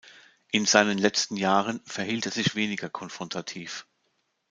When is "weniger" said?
2.55-2.89